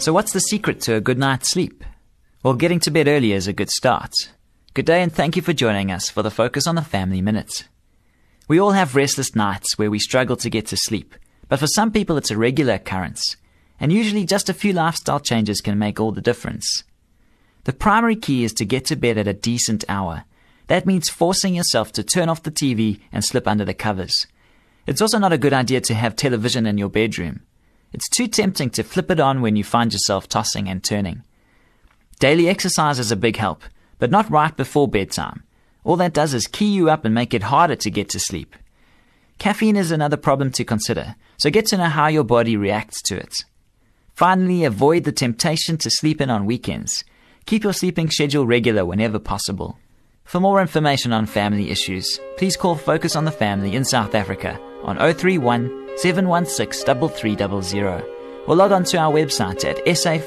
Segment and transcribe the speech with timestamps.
[0.00, 1.84] So, what's the secret to a good night's sleep?
[2.42, 4.14] Well, getting to bed early is a good start.
[4.72, 7.68] Good day and thank you for joining us for the Focus on the Family Minute.
[8.48, 11.14] We all have restless nights where we struggle to get to sleep,
[11.50, 13.36] but for some people it's a regular occurrence,
[13.78, 16.82] and usually just a few lifestyle changes can make all the difference.
[17.64, 20.24] The primary key is to get to bed at a decent hour.
[20.68, 24.26] That means forcing yourself to turn off the TV and slip under the covers.
[24.86, 27.42] It's also not a good idea to have television in your bedroom.
[27.92, 31.22] It's too tempting to flip it on when you find yourself tossing and turning.
[32.20, 33.62] Daily exercise is a big help,
[33.98, 35.42] but not right before bedtime.
[35.84, 38.54] All that does is key you up and make it harder to get to sleep.
[39.38, 43.16] Caffeine is another problem to consider, so get to know how your body reacts to
[43.16, 43.44] it.
[44.14, 47.04] Finally, avoid the temptation to sleep in on weekends.
[47.46, 49.78] Keep your sleeping schedule regular whenever possible.
[50.24, 54.60] For more information on family issues, please call Focus on the Family in South Africa
[54.82, 58.04] on 031 716 3300
[58.46, 60.20] or log on to our website at safamily.co.za.